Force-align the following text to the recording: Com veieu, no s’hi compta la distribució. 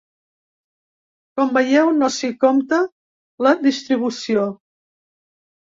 Com 1.39 1.51
veieu, 1.57 1.91
no 1.99 2.09
s’hi 2.17 2.31
compta 2.47 2.81
la 3.49 3.55
distribució. 3.69 4.51